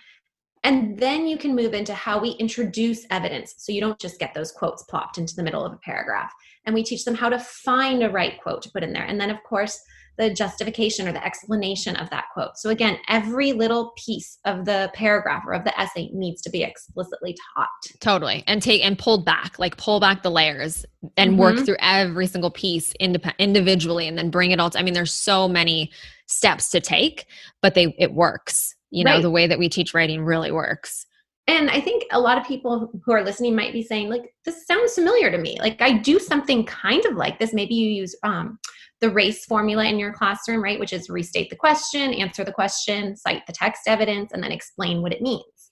And 0.63 0.97
then 1.00 1.25
you 1.25 1.38
can 1.38 1.56
move 1.56 1.73
into 1.73 1.94
how 1.94 2.19
we 2.19 2.31
introduce 2.31 3.06
evidence. 3.11 3.56
So 3.57 3.71
you 3.71 3.79
don't 3.79 4.00
just 4.00 4.19
get 4.19 4.33
those 4.33 4.51
quotes 4.51 4.83
plopped 4.83 5.17
into 5.17 5.35
the 5.35 5.44
middle 5.44 5.65
of 5.65 5.73
a 5.73 5.77
paragraph. 5.77 6.33
And 6.65 6.75
we 6.75 6.83
teach 6.83 7.06
them 7.06 7.15
how 7.15 7.29
to 7.29 7.39
find 7.39 8.03
a 8.03 8.09
right 8.09 8.39
quote 8.41 8.61
to 8.63 8.71
put 8.71 8.83
in 8.83 8.91
there. 8.91 9.06
And 9.06 9.19
then, 9.19 9.29
of 9.29 9.41
course, 9.44 9.79
the 10.19 10.29
justification 10.29 11.07
or 11.07 11.13
the 11.13 11.25
explanation 11.25 11.95
of 11.95 12.09
that 12.09 12.25
quote. 12.33 12.57
So 12.57 12.69
again, 12.69 12.97
every 13.07 13.53
little 13.53 13.94
piece 13.97 14.38
of 14.44 14.65
the 14.65 14.91
paragraph 14.94 15.44
or 15.47 15.53
of 15.53 15.63
the 15.63 15.79
essay 15.79 16.09
needs 16.11 16.41
to 16.41 16.50
be 16.50 16.61
explicitly 16.61 17.38
taught. 17.56 17.69
Totally. 18.01 18.44
And 18.45 18.61
take 18.61 18.83
and 18.83 19.00
pulled 19.00 19.23
back, 19.23 19.57
like 19.57 19.77
pull 19.77 20.01
back 20.01 20.21
the 20.21 20.29
layers 20.29 20.85
and 21.15 21.31
mm-hmm. 21.31 21.39
work 21.39 21.65
through 21.65 21.77
every 21.79 22.27
single 22.27 22.51
piece 22.51 22.94
indep- 23.00 23.38
individually 23.38 24.09
and 24.09 24.17
then 24.17 24.29
bring 24.29 24.51
it 24.51 24.59
all 24.59 24.69
to, 24.69 24.77
I 24.77 24.83
mean 24.83 24.94
there's 24.94 25.13
so 25.13 25.47
many 25.47 25.89
steps 26.25 26.69
to 26.71 26.81
take, 26.81 27.25
but 27.61 27.73
they 27.73 27.95
it 27.97 28.13
works. 28.13 28.75
You 28.91 29.03
know, 29.03 29.15
right. 29.15 29.21
the 29.21 29.30
way 29.30 29.47
that 29.47 29.59
we 29.59 29.69
teach 29.69 29.94
writing 29.94 30.24
really 30.24 30.51
works. 30.51 31.06
And 31.47 31.69
I 31.71 31.81
think 31.81 32.03
a 32.12 32.19
lot 32.19 32.38
of 32.38 32.45
people 32.45 32.91
who 33.03 33.12
are 33.12 33.24
listening 33.24 33.56
might 33.56 33.74
be 33.74 33.81
saying, 33.81 34.09
like, 34.09 34.33
this 34.45 34.68
sounds 34.68 34.94
familiar 34.94 35.31
to 35.31 35.38
me. 35.39 35.57
Like, 35.59 35.81
I 35.81 35.94
do 35.94 36.19
something 36.19 36.63
kind 36.65 37.03
of 37.06 37.15
like 37.15 37.39
this. 37.39 37.53
Maybe 37.53 37.74
you 37.74 37.89
use 37.89 38.15
um, 38.21 38.59
the 39.01 39.09
race 39.09 39.45
formula 39.45 39.86
in 39.86 39.97
your 39.97 40.13
classroom, 40.13 40.63
right? 40.63 40.80
Which 40.80 40.94
is 40.94 41.09
restate 41.09 41.50
the 41.50 41.56
question, 41.56 42.13
answer 42.13 42.44
the 42.44 42.51
question, 42.51 43.15
cite 43.15 43.47
the 43.47 43.53
text 43.53 43.83
evidence, 43.88 44.31
and 44.31 44.44
then 44.44 44.51
explain 44.51 45.01
what 45.01 45.12
it 45.12 45.21
means. 45.21 45.71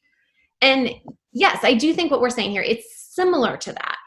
And 0.61 0.89
yes, 1.31 1.59
I 1.63 1.75
do 1.75 1.93
think 1.93 2.09
what 2.09 2.21
we're 2.21 2.31
saying 2.31 2.51
here, 2.51 2.63
it's 2.63 3.13
similar 3.13 3.55
to 3.57 3.71
that. 3.73 3.97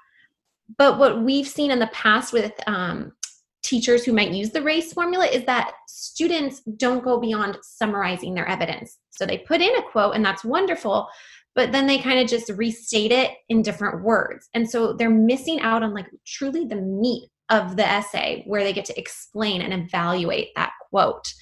But 0.77 0.99
what 0.99 1.23
we've 1.23 1.49
seen 1.49 1.71
in 1.71 1.79
the 1.79 1.89
past 1.89 2.33
with 2.33 2.53
um, 2.67 3.13
teachers 3.63 4.05
who 4.05 4.13
might 4.13 4.33
use 4.33 4.51
the 4.51 4.63
race 4.63 4.93
formula 4.93 5.27
is 5.27 5.45
that 5.45 5.73
students 5.89 6.63
don't 6.77 7.05
go 7.05 7.21
beyond 7.21 7.59
summarizing 7.63 8.35
their 8.35 8.49
evidence. 8.49 8.99
So 9.11 9.27
they 9.27 9.39
put 9.39 9.61
in 9.61 9.75
a 9.77 9.83
quote, 9.83 10.15
and 10.15 10.25
that's 10.25 10.45
wonderful, 10.45 11.09
but 11.55 11.73
then 11.73 11.87
they 11.87 11.99
kind 11.99 12.21
of 12.21 12.29
just 12.29 12.51
restate 12.51 13.13
it 13.13 13.33
in 13.49 13.63
different 13.63 14.03
words. 14.03 14.49
And 14.55 14.69
so 14.69 14.93
they're 14.95 15.11
missing 15.11 15.61
out 15.61 15.83
on 15.83 15.95
like 15.95 16.07
truly 16.27 16.65
the 16.65 16.77
meat 16.77 17.29
of 17.51 17.77
the 17.77 17.87
essay 17.87 18.45
where 18.47 18.63
they 18.63 18.73
get 18.73 18.85
to 18.87 18.99
explain 18.99 19.61
and 19.61 19.75
evaluate 19.75 20.49
that 20.57 20.73
quote. 20.89 21.33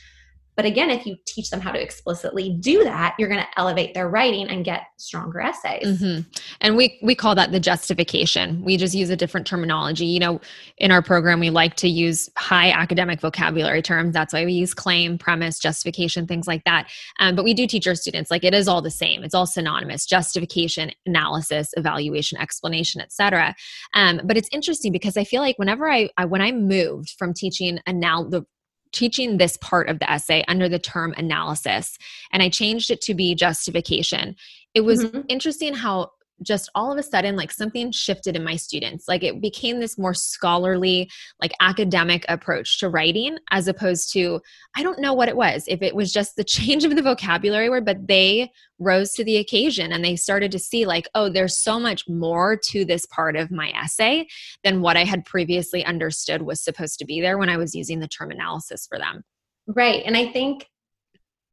But 0.58 0.66
again, 0.66 0.90
if 0.90 1.06
you 1.06 1.16
teach 1.24 1.50
them 1.50 1.60
how 1.60 1.70
to 1.70 1.80
explicitly 1.80 2.50
do 2.58 2.82
that, 2.82 3.14
you're 3.16 3.28
going 3.28 3.40
to 3.40 3.46
elevate 3.56 3.94
their 3.94 4.08
writing 4.08 4.48
and 4.48 4.64
get 4.64 4.88
stronger 4.96 5.40
essays. 5.40 5.86
Mm-hmm. 5.86 6.28
And 6.60 6.76
we 6.76 6.98
we 7.00 7.14
call 7.14 7.36
that 7.36 7.52
the 7.52 7.60
justification. 7.60 8.64
We 8.64 8.76
just 8.76 8.92
use 8.92 9.08
a 9.08 9.14
different 9.14 9.46
terminology. 9.46 10.04
You 10.04 10.18
know, 10.18 10.40
in 10.76 10.90
our 10.90 11.00
program, 11.00 11.38
we 11.38 11.50
like 11.50 11.76
to 11.76 11.88
use 11.88 12.28
high 12.36 12.72
academic 12.72 13.20
vocabulary 13.20 13.82
terms. 13.82 14.12
That's 14.12 14.32
why 14.32 14.44
we 14.44 14.52
use 14.52 14.74
claim, 14.74 15.16
premise, 15.16 15.60
justification, 15.60 16.26
things 16.26 16.48
like 16.48 16.64
that. 16.64 16.90
Um, 17.20 17.36
but 17.36 17.44
we 17.44 17.54
do 17.54 17.68
teach 17.68 17.86
our 17.86 17.94
students 17.94 18.28
like 18.28 18.42
it 18.42 18.52
is 18.52 18.66
all 18.66 18.82
the 18.82 18.90
same. 18.90 19.22
It's 19.22 19.36
all 19.36 19.46
synonymous: 19.46 20.06
justification, 20.06 20.90
analysis, 21.06 21.72
evaluation, 21.76 22.36
explanation, 22.36 23.00
etc. 23.00 23.54
Um, 23.94 24.22
but 24.24 24.36
it's 24.36 24.48
interesting 24.50 24.90
because 24.90 25.16
I 25.16 25.22
feel 25.22 25.40
like 25.40 25.56
whenever 25.56 25.88
I, 25.88 26.10
I 26.16 26.24
when 26.24 26.42
I 26.42 26.50
moved 26.50 27.14
from 27.16 27.32
teaching 27.32 27.78
anal 27.86 28.28
the 28.28 28.44
teaching 28.92 29.36
this 29.36 29.56
part 29.58 29.88
of 29.88 29.98
the 29.98 30.10
essay 30.10 30.44
under 30.48 30.68
the 30.68 30.78
term 30.78 31.14
analysis 31.16 31.98
and 32.32 32.42
I 32.42 32.48
changed 32.48 32.90
it 32.90 33.00
to 33.02 33.14
be 33.14 33.34
justification. 33.34 34.36
It 34.74 34.82
was 34.82 35.04
mm-hmm. 35.04 35.20
interesting 35.28 35.74
how 35.74 36.12
just 36.42 36.70
all 36.74 36.92
of 36.92 36.98
a 36.98 37.02
sudden 37.02 37.36
like 37.36 37.50
something 37.50 37.90
shifted 37.92 38.36
in 38.36 38.44
my 38.44 38.56
students. 38.56 39.08
Like 39.08 39.22
it 39.22 39.40
became 39.40 39.80
this 39.80 39.98
more 39.98 40.14
scholarly 40.14 41.10
like 41.40 41.52
academic 41.60 42.24
approach 42.28 42.78
to 42.80 42.88
writing 42.88 43.38
as 43.50 43.68
opposed 43.68 44.12
to 44.12 44.40
i 44.76 44.82
don't 44.82 45.00
know 45.00 45.12
what 45.14 45.28
it 45.28 45.36
was. 45.36 45.64
If 45.68 45.82
it 45.82 45.94
was 45.94 46.12
just 46.12 46.36
the 46.36 46.44
change 46.58 46.84
of 46.84 46.94
the 46.94 47.02
vocabulary 47.02 47.70
word 47.70 47.84
but 47.84 48.06
they 48.06 48.50
rose 48.78 49.12
to 49.12 49.24
the 49.24 49.36
occasion 49.36 49.92
and 49.92 50.04
they 50.04 50.16
started 50.16 50.52
to 50.52 50.58
see 50.58 50.86
like 50.86 51.08
oh 51.14 51.28
there's 51.28 51.58
so 51.58 51.80
much 51.80 52.08
more 52.08 52.56
to 52.56 52.84
this 52.84 53.06
part 53.06 53.36
of 53.36 53.50
my 53.50 53.70
essay 53.70 54.26
than 54.62 54.80
what 54.80 54.96
i 54.96 55.04
had 55.04 55.24
previously 55.24 55.84
understood 55.84 56.42
was 56.42 56.62
supposed 56.62 56.98
to 56.98 57.04
be 57.04 57.20
there 57.20 57.38
when 57.38 57.48
i 57.48 57.56
was 57.56 57.74
using 57.74 57.98
the 57.98 58.08
term 58.08 58.30
analysis 58.30 58.86
for 58.86 58.98
them. 58.98 59.24
Right 59.66 60.02
and 60.06 60.16
i 60.16 60.30
think 60.30 60.68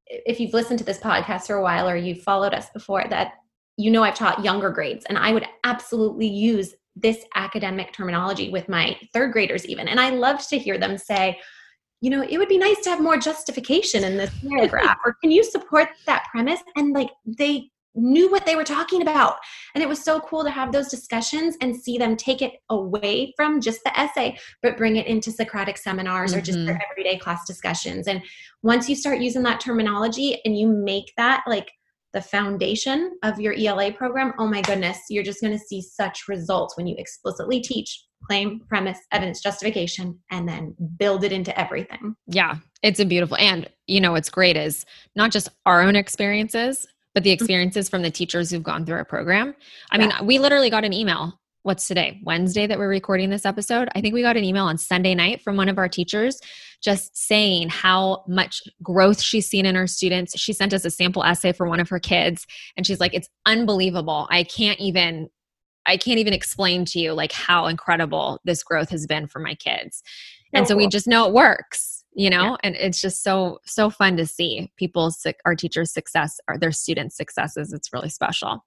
if 0.08 0.40
you've 0.40 0.54
listened 0.54 0.80
to 0.80 0.86
this 0.86 1.00
podcast 1.00 1.48
for 1.48 1.56
a 1.56 1.64
while 1.64 1.90
or 1.90 1.96
you've 1.96 2.22
followed 2.22 2.54
us 2.54 2.70
before 2.70 3.06
that 3.10 3.34
you 3.78 3.92
know 3.92 4.04
I've 4.04 4.16
taught 4.16 4.44
younger 4.44 4.70
grades 4.70 5.06
and 5.06 5.18
I 5.18 5.34
would 5.34 5.46
absolutely 5.64 6.28
use 6.28 6.74
this 6.96 7.26
academic 7.36 7.92
terminology 7.92 8.50
with 8.50 8.70
my 8.70 8.98
third 9.14 9.34
graders 9.34 9.66
even 9.66 9.88
and 9.88 10.00
I 10.00 10.12
loved 10.12 10.50
to 10.50 10.58
hear 10.58 10.78
them 10.78 10.98
say 10.98 11.40
you 12.02 12.10
know 12.10 12.22
it 12.22 12.38
would 12.38 12.50
be 12.50 12.58
nice 12.58 12.82
to 12.82 12.90
have 12.90 13.02
more 13.02 13.18
justification 13.18 14.04
in 14.04 14.18
this 14.18 14.32
paragraph 14.48 14.98
or 15.06 15.16
can 15.22 15.32
you 15.32 15.44
support 15.44 15.90
that 16.06 16.26
premise 16.32 16.62
and 16.76 16.94
like 16.94 17.10
they 17.26 17.70
knew 17.98 18.30
what 18.30 18.46
they 18.46 18.56
were 18.56 18.64
talking 18.64 19.02
about 19.02 19.38
and 19.74 19.82
it 19.82 19.88
was 19.88 20.04
so 20.04 20.20
cool 20.20 20.44
to 20.44 20.50
have 20.50 20.72
those 20.72 20.90
discussions 20.90 21.56
and 21.62 21.76
see 21.76 21.98
them 21.98 22.16
take 22.16 22.42
it 22.42 22.54
away 22.70 23.34
from 23.38 23.62
just 23.62 23.82
the 23.86 24.00
essay 24.00 24.38
but 24.62 24.78
bring 24.78 24.98
it 24.98 25.08
into 25.08 25.32
socratic 25.32 25.78
seminars 25.78 26.32
mm-hmm. 26.32 26.40
or 26.40 26.44
just 26.44 26.58
their 26.66 26.76
mm-hmm. 26.76 26.92
everyday 26.92 27.18
class 27.18 27.46
discussions 27.46 28.08
and 28.08 28.22
once 28.64 28.90
you 28.90 28.96
start 28.96 29.20
using 29.20 29.44
that 29.44 29.62
terminology 29.62 30.42
and 30.44 30.58
you 30.58 30.68
make 30.68 31.14
that 31.16 31.44
like 31.48 31.72
the 32.16 32.22
foundation 32.22 33.18
of 33.24 33.40
your 33.42 33.54
ELA 33.54 33.92
program, 33.92 34.34
oh 34.40 34.48
my 34.48 34.62
goodness, 34.62 34.98
you're 35.10 35.22
just 35.22 35.42
going 35.42 35.52
to 35.52 35.60
see 35.60 35.82
such 35.82 36.30
results 36.30 36.78
when 36.78 36.88
you 36.88 36.96
explicitly 36.98 37.60
teach 37.60 38.06
claim, 38.26 38.62
premise, 38.70 38.98
evidence, 39.12 39.42
justification, 39.44 40.18
and 40.32 40.48
then 40.48 40.74
build 40.98 41.26
it 41.26 41.34
into 41.34 41.58
everything. 41.60 42.16
Yeah, 42.26 42.56
it's 42.82 43.02
a 43.02 43.06
beautiful. 43.06 43.38
And 43.38 43.70
you 43.86 44.00
know, 44.00 44.14
what's 44.14 44.30
great 44.30 44.56
is 44.56 44.86
not 45.16 45.32
just 45.32 45.50
our 45.66 45.82
own 45.82 45.98
experiences, 45.98 46.88
but 47.14 47.24
the 47.24 47.30
mm-hmm. 47.30 47.44
experiences 47.44 47.90
from 47.90 48.02
the 48.02 48.10
teachers 48.10 48.50
who've 48.50 48.64
gone 48.64 48.86
through 48.86 48.96
our 48.96 49.06
program. 49.06 49.54
I 49.92 50.00
yeah. 50.00 50.08
mean, 50.08 50.26
we 50.26 50.40
literally 50.40 50.70
got 50.70 50.86
an 50.86 50.94
email 50.94 51.38
what's 51.66 51.88
today? 51.88 52.22
Wednesday 52.24 52.68
that 52.68 52.78
we're 52.78 52.88
recording 52.88 53.32
this 53.32 53.44
episode. 53.44 53.90
I 53.96 54.02
think 54.02 54.14
we 54.14 54.22
got 54.22 54.38
an 54.38 54.44
email 54.44 54.66
on 54.66 54.78
sunday 54.78 55.16
night 55.16 55.42
from 55.42 55.58
one 55.58 55.68
of 55.68 55.80
our 55.80 55.90
teachers 55.90 56.40
just 56.80 57.18
saying 57.18 57.70
how 57.70 58.24
much 58.28 58.62
growth 58.84 59.20
she's 59.20 59.48
seen 59.48 59.66
in 59.66 59.74
her 59.74 59.88
students. 59.88 60.40
She 60.40 60.54
sent 60.54 60.76
us 60.76 60.86
a 60.86 60.92
sample 60.92 61.24
essay 61.24 61.54
for 61.54 61.68
one 61.68 61.80
of 61.80 61.90
her 61.90 61.98
kids 61.98 62.46
and 62.78 62.86
she's 62.86 63.00
like 63.00 63.16
it's 63.16 63.30
unbelievable. 63.48 64.28
I 64.30 64.44
can't 64.44 64.80
even 64.80 65.28
i 65.88 65.98
can't 65.98 66.20
even 66.20 66.34
explain 66.34 66.86
to 66.86 67.00
you 67.00 67.14
like 67.14 67.32
how 67.32 67.66
incredible 67.66 68.40
this 68.44 68.62
growth 68.62 68.90
has 68.90 69.08
been 69.08 69.28
for 69.28 69.40
my 69.40 69.56
kids. 69.56 70.04
And 70.54 70.66
oh, 70.66 70.70
so 70.70 70.76
we 70.76 70.88
just 70.88 71.08
know 71.08 71.28
it 71.28 71.34
works 71.34 72.04
you 72.14 72.30
know? 72.30 72.52
Yeah. 72.52 72.56
and 72.64 72.76
it's 72.76 73.02
just 73.02 73.24
so 73.24 73.58
so 73.66 73.90
fun 73.90 74.18
to 74.18 74.28
see 74.28 74.72
people's 74.78 75.26
our 75.46 75.56
teachers 75.56 75.92
success 75.92 76.40
or 76.48 76.60
their 76.60 76.72
students 76.72 77.18
successes. 77.18 77.74
It's 77.74 77.92
really 77.92 78.10
special. 78.10 78.64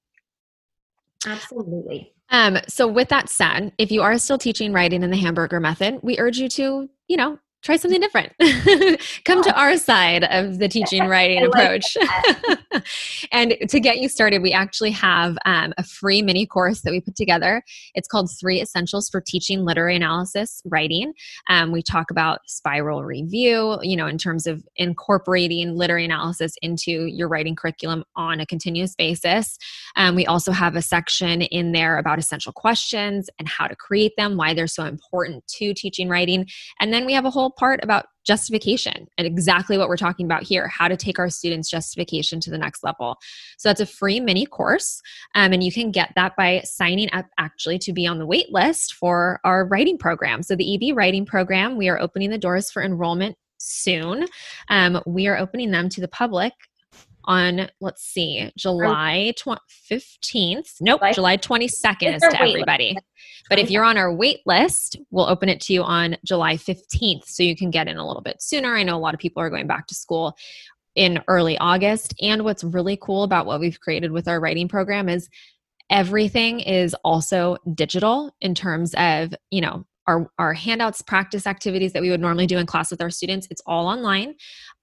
Absolutely. 1.25 2.13
Um, 2.31 2.59
so 2.69 2.87
with 2.87 3.09
that 3.09 3.29
said, 3.29 3.73
if 3.79 3.91
you 3.91 4.03
are 4.03 4.19
still 4.19 4.39
teaching 4.39 4.73
writing 4.73 5.03
in 5.03 5.11
the 5.11 5.17
hamburger 5.17 5.61
method, 5.61 6.01
we 6.03 6.19
urge 6.19 6.39
you 6.39 6.49
to, 6.51 6.89
you 7.09 7.17
know, 7.17 7.39
try 7.69 7.77
something 7.77 8.01
different. 8.01 8.33
Come 9.27 9.43
to 9.43 9.55
our 9.55 9.77
side 9.77 10.25
of 10.25 10.59
the 10.59 10.69
teaching 10.69 11.05
writing 11.07 11.45
approach. 11.45 11.99
and 13.33 13.57
to 13.69 13.79
get 13.79 13.99
you 13.99 14.09
started, 14.09 14.41
we 14.41 14.55
actually 14.55 14.91
have 14.93 15.37
um, 15.45 15.75
a 15.77 15.83
free 15.83 16.23
mini 16.23 16.47
course 16.47 16.81
that 16.81 16.93
we 16.93 17.03
put 17.03 17.15
together. 17.15 17.63
It's 17.95 18.09
called 18.09 18.31
Three 18.41 18.63
Essentials 18.63 19.11
for 19.11 19.21
Teaching 19.21 19.67
Literary 19.67 19.97
Analysis 19.97 20.63
Writing. 20.65 21.13
Um, 21.51 21.71
we 21.71 21.83
talk 21.83 22.11
about 22.11 22.41
spiral 22.47 23.05
review, 23.05 23.79
you 23.83 23.97
know, 23.97 24.07
in 24.07 24.17
terms 24.17 24.47
of 24.47 24.65
incorporating 24.77 25.77
literary 25.77 26.07
analysis 26.07 26.55
into 26.63 27.05
your 27.05 27.29
writing 27.29 27.55
curriculum 27.55 28.03
on 28.17 28.41
a 28.41 28.47
continuous 28.47 28.95
basis. 28.95 29.59
Um, 29.95 30.15
we 30.15 30.25
also 30.25 30.53
have 30.53 30.75
a 30.75 30.81
section 30.81 31.43
in 31.43 31.73
there 31.73 31.99
about 31.99 32.19
essential 32.19 32.53
questions 32.53 33.29
and 33.39 33.47
how 33.47 33.67
to 33.67 33.77
create 33.77 34.15
them, 34.17 34.39
why 34.39 34.55
they're 34.55 34.67
so 34.67 34.85
important 34.85 35.47
to 35.49 35.75
teaching 35.75 36.09
writing. 36.09 36.47
And 36.81 36.95
then 36.95 37.05
we 37.05 37.13
have 37.13 37.27
a 37.27 37.31
whole 37.31 37.51
part 37.59 37.81
about 37.83 38.07
justification 38.25 39.07
and 39.17 39.27
exactly 39.27 39.79
what 39.79 39.89
we're 39.89 39.97
talking 39.97 40.27
about 40.27 40.43
here 40.43 40.69
how 40.69 40.87
to 40.87 40.97
take 40.97 41.19
our 41.19 41.31
students' 41.31 41.71
justification 41.71 42.41
to 42.41 42.51
the 42.51 42.59
next 42.59 42.85
level. 42.85 43.17
So 43.57 43.69
that's 43.69 43.81
a 43.81 43.87
free 43.87 44.21
mini 44.21 44.47
course. 44.47 45.01
Um, 45.35 45.53
and 45.53 45.63
you 45.63 45.73
can 45.73 45.91
get 45.91 46.13
that 46.15 46.37
by 46.37 46.61
signing 46.65 47.09
up 47.13 47.27
actually 47.39 47.79
to 47.81 47.93
be 47.93 48.07
on 48.07 48.19
the 48.19 48.27
wait 48.27 48.53
list 48.53 48.95
for 48.95 49.41
our 49.45 49.67
writing 49.67 49.99
program. 49.99 50.43
So 50.43 50.55
the 50.55 50.75
EB 50.75 50.97
writing 50.97 51.25
program, 51.25 51.77
we 51.77 51.89
are 51.89 51.99
opening 51.99 52.31
the 52.31 52.39
doors 52.39 52.71
for 52.71 52.83
enrollment 52.83 53.37
soon. 53.59 54.27
Um, 54.69 55.01
we 55.07 55.27
are 55.27 55.39
opening 55.39 55.71
them 55.71 55.89
to 55.89 56.01
the 56.01 56.09
public 56.09 56.53
on 57.29 57.69
let's 57.81 58.03
see 58.03 58.51
july 58.57 59.33
15th 59.91 60.73
nope 60.81 61.01
july 61.13 61.37
22nd 61.37 62.17
is 62.17 62.23
to 62.23 62.43
everybody. 62.43 62.97
But 63.49 63.59
if 63.59 63.71
you're 63.71 63.85
on 63.85 63.97
our 63.97 64.13
wait 64.13 64.41
list 64.47 64.97
we'll 65.11 65.29
open 65.29 65.49
it 65.49 65.61
to 65.63 65.73
you 65.73 65.83
on 65.83 66.17
july 66.25 66.57
15th 66.57 67.27
so 67.27 67.43
you 67.43 67.55
can 67.55 67.71
get 67.71 67.87
in 67.87 67.99
a 67.99 68.07
little 68.07 68.23
bit 68.23 68.43
sooner. 68.43 68.75
I 68.75 68.83
know 68.83 68.97
a 68.97 68.99
lot 68.99 69.15
of 69.15 69.21
people 69.21 69.43
are 69.43 69.51
going 69.51 69.67
back 69.67 69.87
to 69.89 69.95
school 69.95 70.37
in 70.95 71.23
early 71.29 71.57
august 71.59 72.15
and 72.21 72.45
what's 72.45 72.65
really 72.65 72.99
cool 73.01 73.23
about 73.23 73.47
what 73.47 73.61
we've 73.61 73.79
created 73.79 74.11
with 74.11 74.27
our 74.27 74.41
writing 74.41 74.67
program 74.67 75.09
is 75.09 75.29
everything 75.91 76.61
is 76.61 76.95
also 77.05 77.59
digital 77.75 78.35
in 78.41 78.55
terms 78.55 78.95
of 78.97 79.35
you 79.51 79.61
know 79.61 79.85
our, 80.09 80.31
our 80.39 80.55
handouts, 80.55 81.03
practice 81.03 81.47
activities 81.47 81.93
that 81.93 82.03
we 82.03 82.11
would 82.11 82.21
normally 82.21 82.47
do 82.47 82.57
in 82.57 82.65
class 82.67 82.91
with 82.91 83.03
our 83.03 83.11
students, 83.11 83.47
it's 83.51 83.63
all 83.67 83.87
online. 83.87 84.35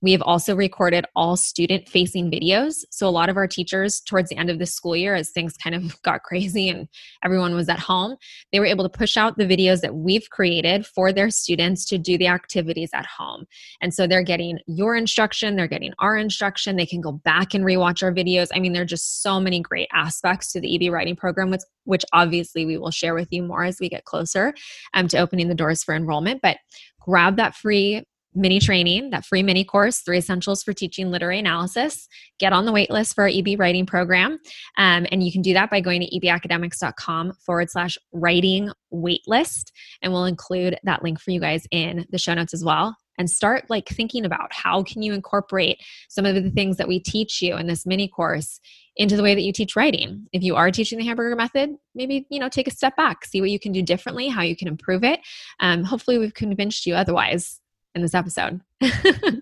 We 0.06 0.12
have 0.12 0.22
also 0.22 0.56
recorded 0.56 1.04
all 1.16 1.36
student 1.36 1.90
facing 1.90 2.30
videos. 2.30 2.86
So, 2.92 3.08
a 3.08 3.10
lot 3.10 3.28
of 3.28 3.38
our 3.38 3.48
teachers, 3.48 4.02
towards 4.02 4.30
the 4.30 4.38
end 4.38 4.52
of 4.52 4.60
the 4.60 4.68
school 4.68 4.96
year, 4.96 5.16
as 5.16 5.32
things 5.32 5.58
kind 5.58 5.76
of 5.76 6.00
got 6.04 6.22
crazy 6.22 6.70
and 6.70 6.88
everyone 7.24 7.56
was 7.56 7.70
at 7.70 7.80
home, 7.80 8.16
they 8.52 8.60
were 8.60 8.68
able 8.68 8.88
to 8.88 8.98
push 8.98 9.18
out 9.18 9.36
the 9.40 9.48
videos 9.48 9.82
that 9.82 9.96
we've 9.96 10.30
created 10.30 10.86
for 10.86 11.12
their 11.12 11.32
students 11.32 11.86
to 11.86 11.98
do 11.98 12.20
the 12.20 12.28
activities 12.28 12.92
at 12.94 13.08
home. 13.08 13.46
And 13.82 13.96
so, 13.96 14.06
they're 14.06 14.22
getting 14.22 14.60
your 14.68 14.96
instruction, 14.96 15.56
they're 15.56 15.68
getting 15.68 15.94
our 15.98 16.16
instruction, 16.16 16.76
they 16.76 16.86
can 16.86 17.02
go 17.02 17.14
back 17.14 17.56
and 17.56 17.66
rewatch 17.66 18.04
our 18.04 18.14
videos. 18.14 18.50
I 18.54 18.60
mean, 18.60 18.74
there 18.74 18.84
are 18.84 18.86
just 18.86 19.24
so 19.24 19.40
many 19.40 19.60
great 19.60 19.90
aspects 19.92 20.52
to 20.52 20.62
the 20.62 20.76
EB 20.76 20.94
writing 20.94 21.16
program, 21.16 21.50
which, 21.50 21.64
which 21.86 22.06
obviously 22.14 22.64
we 22.64 22.78
will 22.78 22.92
share 22.92 23.16
with 23.16 23.30
you 23.32 23.42
more 23.42 23.64
as 23.64 23.80
we 23.80 23.90
get 23.90 24.06
closer 24.06 24.54
um, 24.94 25.08
to 25.08 25.18
opening 25.18 25.48
the 25.48 25.56
doors 25.56 25.84
for 25.84 25.96
enrollment. 25.96 26.44
But 26.44 26.58
grab 27.00 27.38
that 27.38 27.56
free 27.56 28.04
mini 28.36 28.60
training, 28.60 29.10
that 29.12 29.25
free 29.25 29.44
mini 29.44 29.63
course, 29.63 30.00
Three 30.00 30.18
Essentials 30.18 30.62
for 30.62 30.74
Teaching 30.74 31.10
Literary 31.10 31.39
Analysis. 31.39 32.08
Get 32.39 32.54
on 32.54 32.65
the 32.65 32.72
waitlist 32.72 33.15
for 33.15 33.24
our 33.24 33.32
EB 33.34 33.58
writing 33.58 33.86
program. 33.86 34.39
Um, 34.77 35.08
and 35.12 35.24
you 35.24 35.32
can 35.32 35.42
do 35.42 35.54
that 35.54 35.70
by 35.70 35.82
going 35.82 36.01
to 36.01 36.20
ebacademics.com 36.20 37.34
forward 37.46 37.70
slash 37.70 37.98
writing 38.12 38.72
waitlist. 38.94 39.72
And 40.01 40.12
we'll 40.12 40.25
include 40.25 40.77
that 40.84 41.04
link 41.04 41.20
for 41.20 41.32
you 41.32 41.39
guys 41.39 41.65
in 41.72 42.06
the 42.10 42.18
show 42.18 42.34
notes 42.34 42.54
as 42.54 42.63
well. 42.63 42.96
And 43.18 43.30
start 43.30 43.70
like 43.70 43.88
thinking 43.88 44.25
about 44.25 44.51
how 44.51 44.84
can 44.84 45.01
you 45.01 45.13
incorporate 45.13 45.82
some 46.10 46.25
of 46.25 46.36
the 46.36 46.51
things 46.51 46.75
that 46.77 46.89
we 46.89 47.00
teach 47.00 47.42
you 47.42 47.56
in 47.56 47.68
this 47.68 47.86
mini 47.86 48.10
course 48.10 48.60
into 48.98 49.15
the 49.15 49.24
way 49.24 49.36
that 49.36 49.42
you 49.42 49.54
teach 49.54 49.75
writing. 49.75 50.27
If 50.34 50.44
you 50.44 50.56
are 50.56 50.72
teaching 50.72 51.00
the 51.00 51.06
hamburger 51.06 51.36
method, 51.36 51.72
maybe 51.94 52.25
you 52.30 52.39
know 52.39 52.50
take 52.50 52.68
a 52.68 52.72
step 52.72 52.96
back, 52.98 53.25
see 53.25 53.39
what 53.39 53.50
you 53.50 53.60
can 53.60 53.72
do 53.72 53.82
differently, 53.82 54.27
how 54.27 54.42
you 54.42 54.56
can 54.56 54.68
improve 54.68 55.04
it. 55.04 55.22
Um, 55.62 55.84
hopefully, 55.84 56.18
we've 56.18 56.34
convinced 56.34 56.86
you 56.86 56.96
otherwise 56.96 57.60
in 57.96 58.02
this 58.02 58.14
episode. 58.14 58.62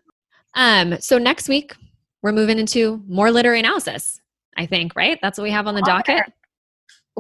um, 0.54 1.00
so 1.00 1.18
next 1.18 1.50
week, 1.50 1.76
we're 2.22 2.32
moving 2.32 2.60
into 2.60 3.04
more 3.08 3.32
literary 3.32 3.60
analysis, 3.60 4.22
I 4.56 4.66
think, 4.66 4.96
right? 4.96 5.20
That's 5.22 5.38
what 5.38 5.44
we 5.44 5.52
have 5.52 5.68
on 5.68 5.76
the 5.76 5.82
docket. 5.82 6.32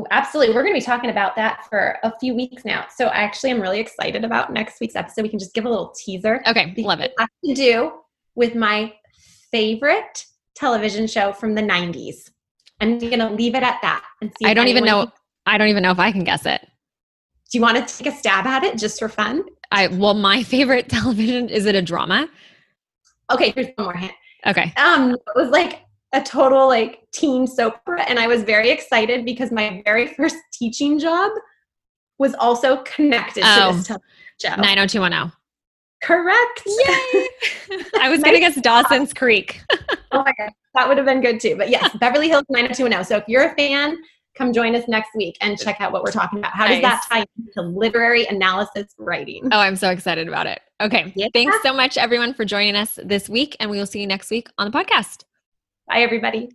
Absolutely. 0.10 0.56
We're 0.56 0.64
going 0.64 0.74
to 0.74 0.80
be 0.80 0.86
talking 0.86 1.10
about 1.10 1.36
that 1.36 1.66
for 1.70 2.00
a 2.04 2.12
few 2.20 2.34
weeks 2.34 2.66
now. 2.66 2.86
So 2.96 3.08
actually, 3.08 3.20
I 3.20 3.24
actually 3.24 3.52
am 3.52 3.62
really 3.62 3.80
excited 3.80 4.24
about 4.24 4.52
next 4.52 4.80
week's 4.80 4.96
episode. 4.96 5.22
We 5.24 5.30
can 5.30 5.40
just 5.40 5.54
give 5.54 5.66
a 5.66 5.70
little 5.70 5.94
teaser. 5.96 6.42
Okay, 6.48 6.74
love 6.78 7.00
it. 7.00 7.14
It 7.20 7.30
to 7.50 7.54
do 7.54 7.92
with 8.36 8.56
my 8.56 8.94
favorite 9.52 10.26
television 10.56 11.06
show 11.06 11.32
from 11.32 11.54
the 11.54 11.62
90s. 11.62 12.32
I'm 12.80 12.98
going 12.98 13.20
to 13.20 13.30
leave 13.30 13.56
it 13.56 13.64
at 13.64 13.80
that 13.82 14.04
and 14.22 14.32
see. 14.38 14.46
I 14.46 14.54
don't 14.54 14.68
even 14.68 14.84
know. 14.84 15.04
Can- 15.04 15.12
I 15.46 15.58
don't 15.58 15.68
even 15.68 15.84
know 15.84 15.92
if 15.92 16.00
I 16.00 16.12
can 16.12 16.24
guess 16.24 16.46
it. 16.46 16.62
Do 16.62 17.58
you 17.58 17.62
want 17.62 17.88
to 17.88 17.98
take 17.98 18.12
a 18.12 18.16
stab 18.16 18.48
at 18.48 18.64
it 18.64 18.78
just 18.78 18.98
for 18.98 19.10
fun? 19.10 19.44
I 19.74 19.88
well, 19.88 20.14
my 20.14 20.44
favorite 20.44 20.88
television 20.90 21.50
is 21.50 21.66
it 21.66 21.76
a 21.76 21.82
drama? 21.82 22.30
Okay, 23.32 23.52
here's 23.52 23.68
one 23.76 23.86
more 23.86 23.96
hint. 23.96 24.14
Okay. 24.46 24.74
Um, 24.78 25.14
it 25.14 25.22
was 25.36 25.50
like 25.50 25.82
a 26.14 26.22
total 26.22 26.68
like 26.68 27.02
teen 27.12 27.48
soap 27.48 27.76
opera, 27.88 28.04
and 28.04 28.20
I 28.20 28.28
was 28.28 28.44
very 28.44 28.70
excited 28.70 29.26
because 29.26 29.52
my 29.52 29.82
very 29.84 30.08
first 30.18 30.38
teaching 30.54 31.00
job 31.00 31.32
was 32.20 32.36
also 32.36 32.78
connected 32.84 33.44
oh, 33.46 33.72
to 33.72 33.78
this 33.78 33.88
television 33.88 34.08
show. 34.40 34.56
90210. 34.62 35.32
Correct. 36.04 36.62
Yay! 36.66 37.28
I 38.00 38.10
was 38.10 38.22
going 38.22 38.36
to 38.36 38.40
guess 38.40 38.60
Dawson's 38.60 39.14
Creek. 39.14 39.62
oh 40.12 40.24
my 40.24 40.34
god, 40.38 40.52
that 40.76 40.88
would 40.88 40.98
have 40.98 41.06
been 41.06 41.22
good 41.22 41.40
too. 41.40 41.56
But 41.56 41.70
yes, 41.70 41.96
Beverly 41.98 42.28
Hills 42.28 42.44
90210. 42.50 43.06
So 43.06 43.18
if 43.18 43.24
you're 43.28 43.50
a 43.50 43.56
fan, 43.56 43.98
come 44.36 44.54
join 44.54 44.76
us 44.76 44.88
next 44.88 45.10
week 45.16 45.38
and 45.42 45.58
check 45.60 45.80
out 45.80 45.92
what 45.92 46.04
we're 46.04 46.12
talking 46.12 46.40
about. 46.40 46.54
How 46.54 46.66
nice. 46.66 46.82
does 46.82 46.82
that 46.82 47.06
tie 47.10 47.26
into 47.38 47.70
literary 47.70 48.26
analysis 48.26 48.94
writing? 48.98 49.48
Oh, 49.52 49.60
I'm 49.60 49.76
so 49.76 49.90
excited 49.90 50.28
about 50.28 50.48
it. 50.48 50.62
Okay. 50.82 51.14
Yeah. 51.16 51.28
Thanks 51.34 51.58
so 51.64 51.74
much, 51.74 51.98
everyone, 51.98 52.34
for 52.34 52.46
joining 52.46 52.76
us 52.76 53.00
this 53.04 53.30
week. 53.30 53.56
And 53.60 53.70
we 53.70 53.78
will 53.78 53.86
see 53.86 54.02
you 54.02 54.08
next 54.08 54.30
week 54.30 54.50
on 54.58 54.70
the 54.70 54.78
podcast. 54.78 55.24
Bye, 55.88 56.00
everybody. 56.00 56.50